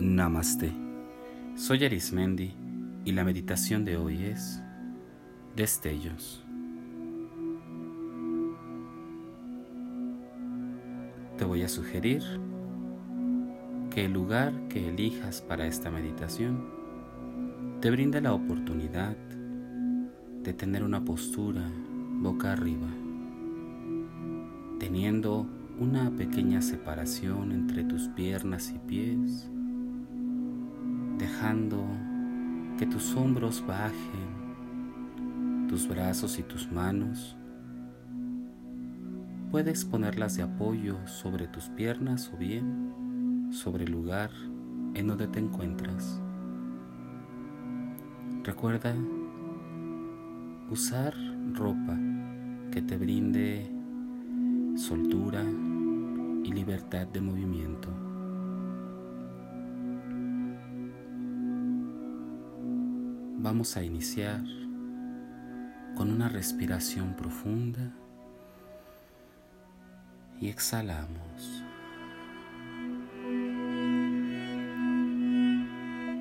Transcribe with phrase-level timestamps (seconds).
[0.00, 0.72] Namaste.
[1.56, 2.52] Soy Arismendi
[3.04, 4.62] y la meditación de hoy es
[5.56, 6.44] Destellos.
[11.36, 12.22] Te voy a sugerir
[13.90, 16.64] que el lugar que elijas para esta meditación
[17.80, 19.16] te brinde la oportunidad
[20.44, 21.68] de tener una postura
[22.20, 22.86] boca arriba,
[24.78, 25.44] teniendo
[25.80, 29.50] una pequeña separación entre tus piernas y pies
[31.18, 31.84] dejando
[32.78, 34.38] que tus hombros bajen,
[35.68, 37.36] tus brazos y tus manos.
[39.50, 44.30] Puedes ponerlas de apoyo sobre tus piernas o bien sobre el lugar
[44.94, 46.20] en donde te encuentras.
[48.44, 48.94] Recuerda
[50.70, 51.14] usar
[51.54, 51.98] ropa
[52.70, 53.70] que te brinde
[54.76, 55.42] soltura
[56.44, 58.07] y libertad de movimiento.
[63.40, 64.42] Vamos a iniciar
[65.94, 67.92] con una respiración profunda
[70.40, 71.62] y exhalamos.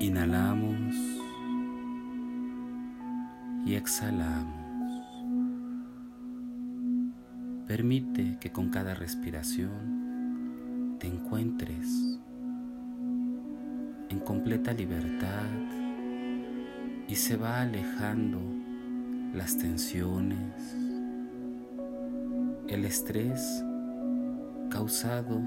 [0.00, 0.96] Inhalamos
[3.66, 4.90] y exhalamos.
[7.66, 12.18] Permite que con cada respiración te encuentres
[14.08, 15.81] en completa libertad
[17.12, 18.40] y se va alejando
[19.34, 20.74] las tensiones,
[22.68, 23.62] el estrés
[24.70, 25.38] causado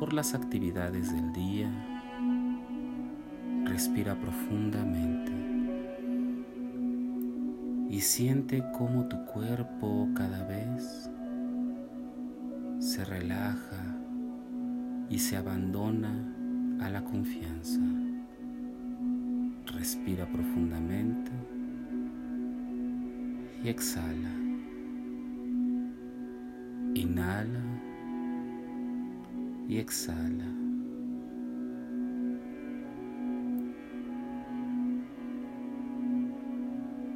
[0.00, 1.70] por las actividades del día.
[3.64, 5.30] Respira profundamente
[7.88, 11.08] y siente cómo tu cuerpo cada vez
[12.80, 13.84] se relaja
[15.08, 16.12] y se abandona
[16.80, 17.78] a la confianza.
[19.82, 21.32] Respira profundamente
[23.64, 24.30] y exhala.
[26.94, 27.64] Inhala
[29.68, 30.46] y exhala.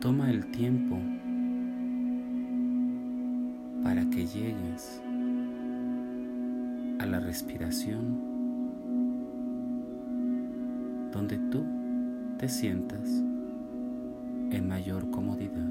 [0.00, 0.98] Toma el tiempo
[3.84, 5.00] para que llegues
[6.98, 8.18] a la respiración
[11.12, 11.75] donde tú
[12.38, 13.08] te sientas
[14.50, 15.64] en mayor comodidad.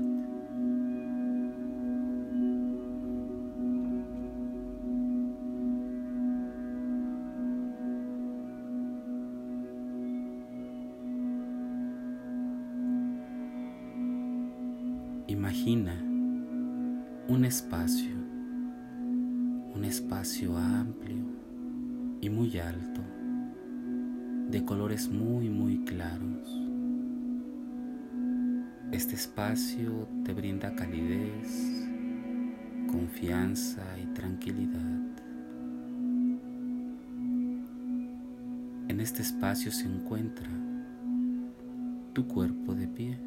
[15.27, 15.93] Imagina
[17.27, 18.15] un espacio,
[19.75, 21.25] un espacio amplio
[22.21, 23.01] y muy alto
[24.49, 25.44] de colores muy
[25.85, 26.61] claros.
[28.91, 31.87] Este espacio te brinda calidez,
[32.91, 35.01] confianza y tranquilidad.
[38.87, 40.49] En este espacio se encuentra
[42.13, 43.19] tu cuerpo de pie,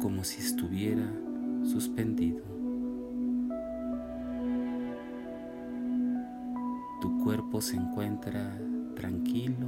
[0.00, 1.12] como si estuviera
[1.64, 2.42] suspendido.
[7.00, 8.58] Tu cuerpo se encuentra
[8.94, 9.66] tranquilo,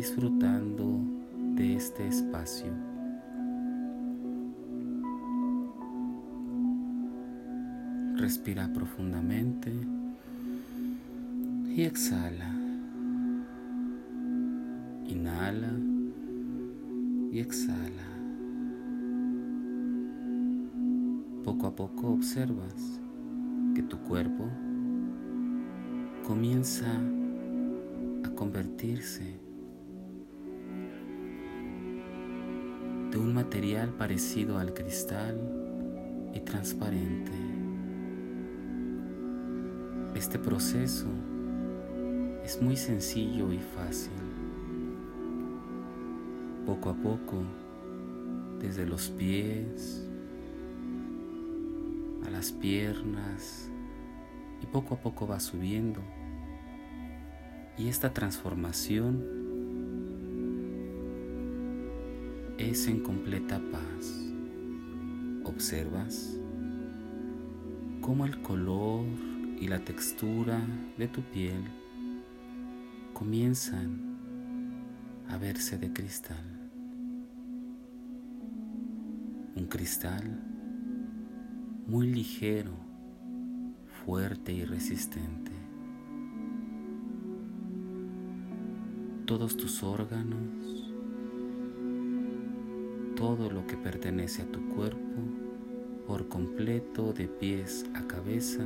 [0.00, 0.98] disfrutando
[1.56, 2.72] de este espacio.
[8.16, 9.70] Respira profundamente
[11.76, 12.50] y exhala.
[15.06, 15.72] Inhala
[17.30, 18.08] y exhala.
[21.44, 22.98] Poco a poco observas
[23.74, 24.48] que tu cuerpo
[26.26, 26.86] comienza
[28.24, 29.49] a convertirse
[33.10, 35.36] de un material parecido al cristal
[36.32, 37.32] y transparente.
[40.14, 41.06] Este proceso
[42.44, 44.12] es muy sencillo y fácil.
[46.66, 47.42] Poco a poco,
[48.60, 50.06] desde los pies,
[52.24, 53.70] a las piernas
[54.62, 56.00] y poco a poco va subiendo.
[57.76, 59.39] Y esta transformación
[62.60, 64.32] es en completa paz.
[65.44, 66.38] Observas
[68.02, 69.06] cómo el color
[69.58, 70.60] y la textura
[70.98, 71.64] de tu piel
[73.14, 73.98] comienzan
[75.28, 76.44] a verse de cristal.
[79.56, 80.42] Un cristal
[81.86, 82.74] muy ligero,
[84.04, 85.52] fuerte y resistente.
[89.24, 90.89] Todos tus órganos,
[93.20, 95.20] todo lo que pertenece a tu cuerpo,
[96.06, 98.64] por completo de pies a cabeza,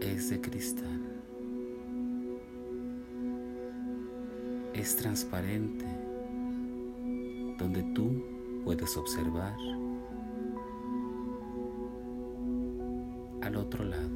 [0.00, 1.00] es de cristal.
[4.74, 5.84] Es transparente,
[7.56, 8.24] donde tú
[8.64, 9.54] puedes observar
[13.42, 14.10] al otro lado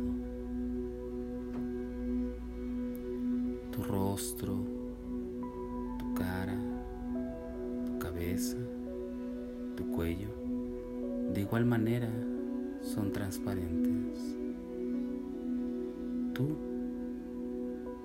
[3.70, 4.75] tu rostro,
[11.56, 12.10] igual manera
[12.82, 14.36] son transparentes.
[16.34, 16.54] Tú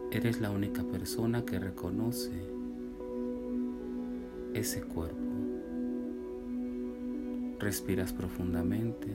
[0.10, 2.32] eres la única persona que reconoce
[4.54, 5.18] ese cuerpo.
[7.60, 9.10] Respiras profundamente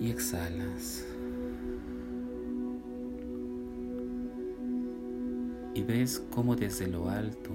[0.00, 1.06] y exhalas.
[5.74, 7.50] Y ves cómo desde lo alto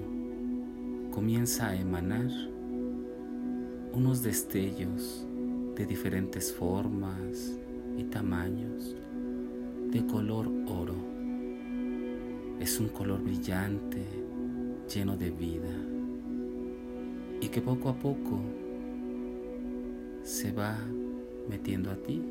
[1.10, 2.53] comienza a emanar
[3.94, 5.26] unos destellos
[5.76, 7.60] de diferentes formas
[7.96, 8.96] y tamaños
[9.92, 10.96] de color oro.
[12.60, 14.04] Es un color brillante,
[14.92, 15.76] lleno de vida
[17.40, 18.40] y que poco a poco
[20.24, 20.76] se va
[21.48, 22.24] metiendo a ti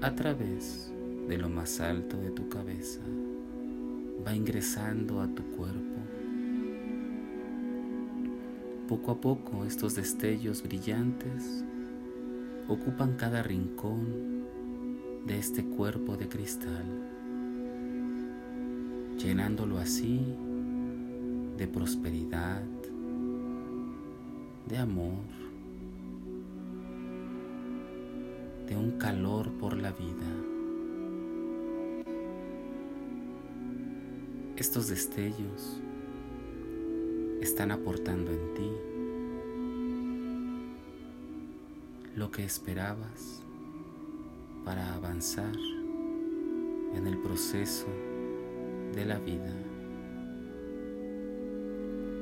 [0.00, 0.92] a través
[1.28, 3.00] de lo más alto de tu cabeza.
[4.26, 6.11] Va ingresando a tu cuerpo.
[8.92, 11.64] Poco a poco estos destellos brillantes
[12.68, 14.44] ocupan cada rincón
[15.24, 16.84] de este cuerpo de cristal,
[19.16, 20.20] llenándolo así
[21.56, 22.60] de prosperidad,
[24.68, 25.24] de amor,
[28.68, 30.28] de un calor por la vida.
[34.58, 35.80] Estos destellos
[37.42, 38.70] están aportando en ti
[42.14, 43.42] lo que esperabas
[44.64, 45.52] para avanzar
[46.94, 47.88] en el proceso
[48.94, 49.52] de la vida.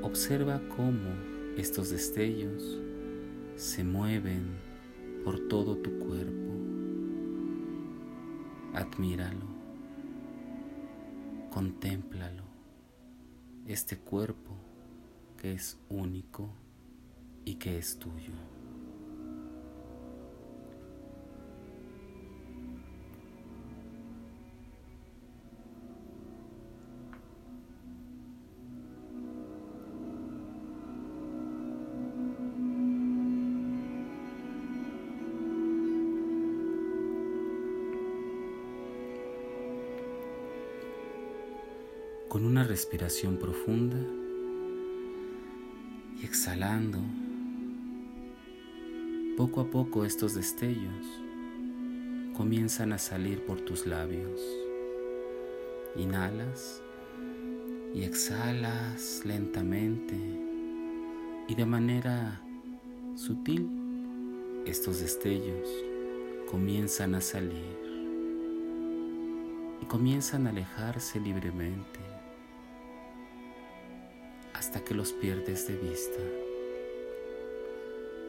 [0.01, 1.11] Observa cómo
[1.59, 2.81] estos destellos
[3.57, 4.57] se mueven
[5.23, 6.51] por todo tu cuerpo.
[8.73, 9.45] Admíralo,
[11.51, 12.45] contémplalo,
[13.67, 14.70] este cuerpo
[15.41, 16.51] que es único
[17.47, 18.33] y que es tuyo.
[42.29, 43.99] con una respiración profunda
[46.21, 46.99] y exhalando,
[49.37, 51.07] poco a poco estos destellos
[52.37, 54.41] comienzan a salir por tus labios.
[55.97, 56.83] Inhalas
[57.95, 60.17] y exhalas lentamente
[61.49, 62.41] y de manera
[63.17, 63.69] sutil
[64.67, 65.69] estos destellos
[66.51, 67.79] comienzan a salir
[69.83, 72.10] y comienzan a alejarse libremente
[74.61, 76.21] hasta que los pierdes de vista.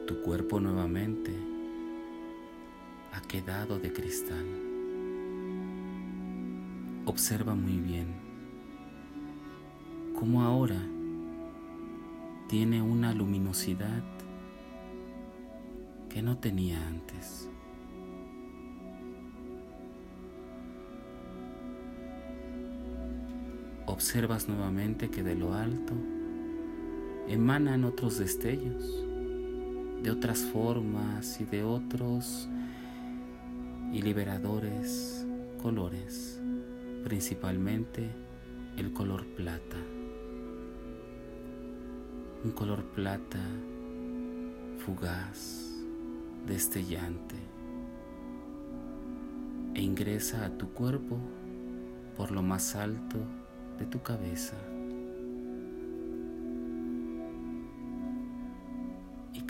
[0.06, 1.30] Tu cuerpo nuevamente
[3.12, 4.46] ha quedado de cristal.
[7.04, 8.14] Observa muy bien
[10.18, 10.80] cómo ahora
[12.48, 14.02] tiene una luminosidad
[16.08, 17.50] que no tenía antes.
[23.84, 25.92] Observas nuevamente que de lo alto
[27.28, 29.04] emanan otros destellos,
[30.02, 32.48] de otras formas y de otros
[33.92, 35.26] y liberadores
[35.62, 36.40] colores,
[37.04, 38.10] principalmente
[38.76, 39.76] el color plata.
[42.44, 43.38] Un color plata
[44.78, 45.70] fugaz,
[46.46, 47.36] destellante,
[49.74, 51.18] e ingresa a tu cuerpo
[52.16, 53.18] por lo más alto
[53.78, 54.56] de tu cabeza.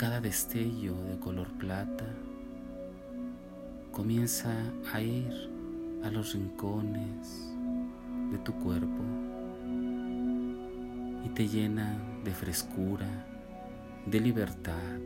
[0.03, 2.05] Cada destello de color plata
[3.93, 4.53] comienza
[4.93, 5.49] a ir
[6.03, 7.55] a los rincones
[8.33, 9.01] de tu cuerpo
[11.25, 13.07] y te llena de frescura,
[14.05, 14.99] de libertad.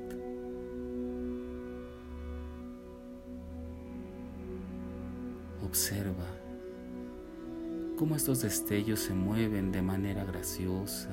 [5.62, 6.24] Observa
[7.98, 11.10] cómo estos destellos se mueven de manera graciosa,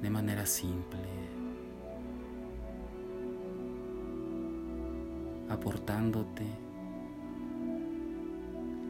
[0.00, 1.27] de manera simple,
[5.58, 6.46] aportándote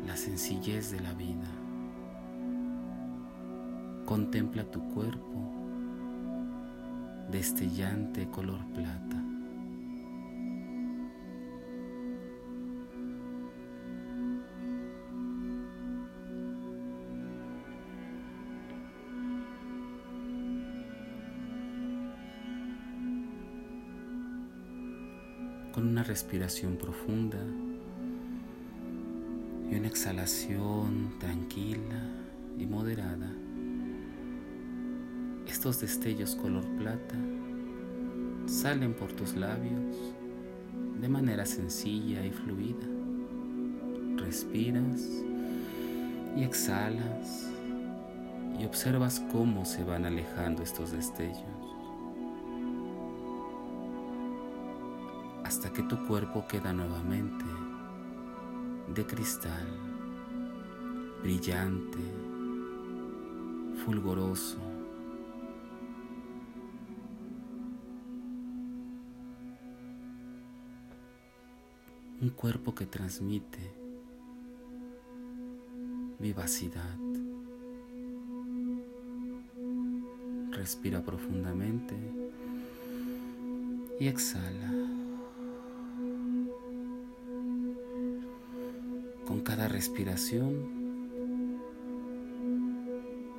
[0.07, 1.49] la sencillez de la vida.
[4.05, 5.39] Contempla tu cuerpo
[7.31, 9.28] destellante color plata.
[25.79, 27.39] Con una respiración profunda
[29.71, 32.03] y una exhalación tranquila
[32.59, 33.31] y moderada,
[35.47, 37.15] estos destellos color plata
[38.47, 39.97] salen por tus labios
[41.01, 42.89] de manera sencilla y fluida.
[44.17, 45.01] Respiras
[46.37, 47.53] y exhalas
[48.59, 51.58] y observas cómo se van alejando estos destellos
[55.73, 57.45] que tu cuerpo queda nuevamente
[58.95, 59.67] de cristal,
[61.23, 61.99] brillante,
[63.85, 64.59] fulgoroso,
[72.21, 73.73] un cuerpo que transmite
[76.19, 76.97] vivacidad.
[80.51, 81.95] Respira profundamente
[84.01, 84.98] y exhala.
[89.39, 90.67] Con cada respiración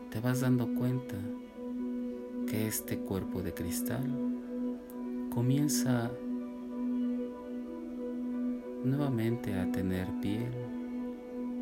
[0.09, 1.17] te vas dando cuenta
[2.47, 4.07] que este cuerpo de cristal
[5.29, 6.09] comienza
[8.85, 10.53] nuevamente a tener piel,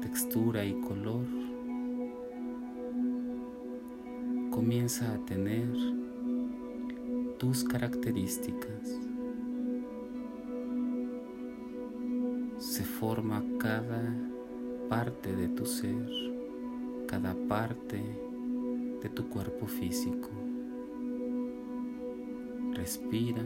[0.02, 1.26] textura y color.
[4.52, 5.68] Comienza a tener
[7.40, 9.00] tus características.
[12.60, 14.27] Se forma cada
[14.90, 16.08] parte de tu ser,
[17.08, 18.02] cada parte
[19.02, 20.30] de tu cuerpo físico.
[22.74, 23.44] Respira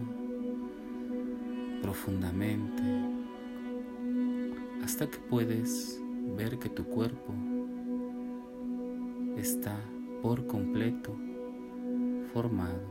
[1.82, 2.84] profundamente
[4.84, 6.02] hasta que puedes
[6.38, 7.34] ver que tu cuerpo
[9.38, 9.78] está
[10.22, 11.16] por completo
[12.34, 12.82] formado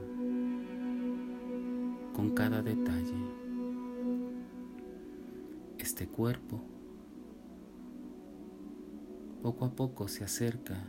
[2.14, 3.14] con cada detalle.
[5.78, 6.60] Este cuerpo
[9.42, 10.84] poco a poco se acerca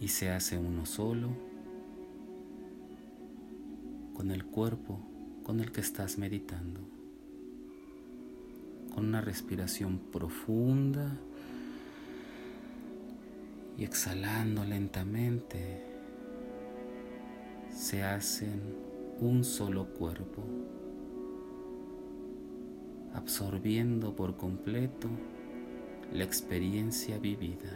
[0.00, 1.28] y se hace uno solo
[4.14, 5.00] con el cuerpo
[5.44, 6.80] con el que estás meditando
[8.94, 11.16] con una respiración profunda
[13.76, 15.82] y exhalando lentamente
[17.74, 18.60] se hacen
[19.20, 20.42] un solo cuerpo,
[23.14, 25.08] absorbiendo por completo
[26.12, 27.72] la experiencia vivida.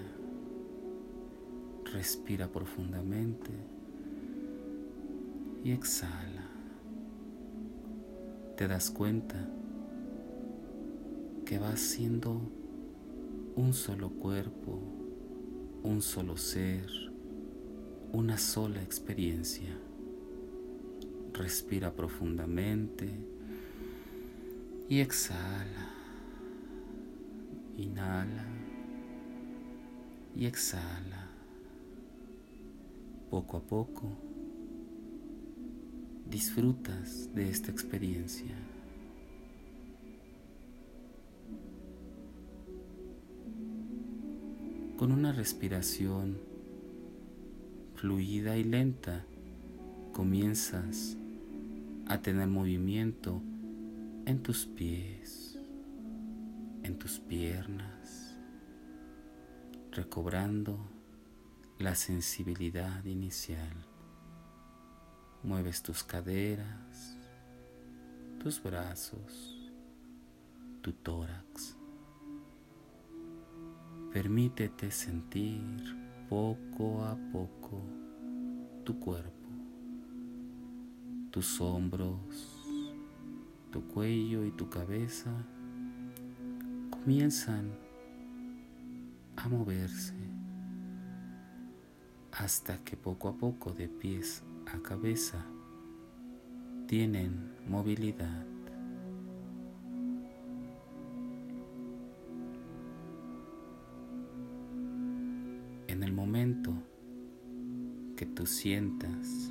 [1.92, 3.50] Respira profundamente
[5.64, 6.48] y exhala.
[8.56, 9.48] Te das cuenta
[11.44, 12.40] que vas siendo
[13.56, 14.80] un solo cuerpo,
[15.82, 16.86] un solo ser,
[18.12, 19.76] una sola experiencia.
[21.32, 23.08] Respira profundamente
[24.88, 25.87] y exhala.
[27.78, 28.44] Inhala
[30.36, 31.28] y exhala.
[33.30, 34.12] Poco a poco
[36.28, 38.54] disfrutas de esta experiencia.
[44.98, 46.38] con una respiración
[47.94, 49.24] fluida y lenta,
[50.12, 51.16] comienzas
[52.08, 53.40] a tener movimiento
[54.26, 55.47] en tus pies,
[56.88, 58.34] en tus piernas,
[59.92, 60.78] recobrando
[61.78, 63.76] la sensibilidad inicial.
[65.42, 67.18] Mueves tus caderas,
[68.38, 69.70] tus brazos,
[70.80, 71.76] tu tórax.
[74.10, 75.94] Permítete sentir
[76.30, 77.82] poco a poco
[78.84, 79.50] tu cuerpo,
[81.30, 82.64] tus hombros,
[83.70, 85.30] tu cuello y tu cabeza
[87.08, 87.70] comienzan
[89.36, 90.12] a moverse
[92.32, 95.42] hasta que poco a poco de pies a cabeza
[96.86, 98.44] tienen movilidad.
[105.86, 106.74] En el momento
[108.18, 109.50] que tú sientas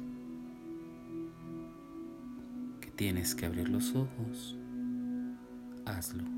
[2.82, 4.56] que tienes que abrir los ojos,
[5.86, 6.37] hazlo.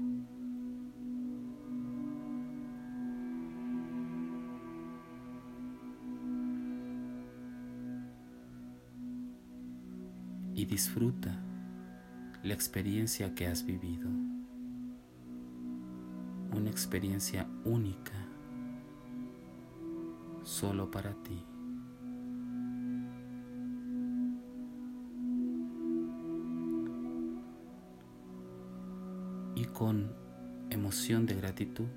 [10.59, 11.41] Y disfruta
[12.43, 14.09] la experiencia que has vivido.
[16.51, 18.11] Una experiencia única,
[20.43, 21.41] solo para ti.
[29.55, 30.11] Y con
[30.71, 31.87] emoción de gratitud,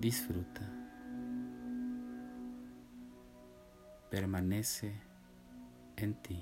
[0.00, 0.79] disfruta,
[4.10, 4.92] permanece
[5.96, 6.38] en ti.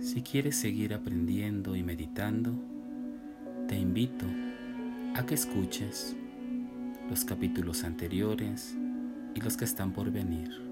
[0.00, 2.52] Si quieres seguir aprendiendo y meditando,
[3.68, 4.26] te invito
[5.14, 6.16] a que escuches
[7.08, 8.76] los capítulos anteriores
[9.34, 10.71] y los que están por venir.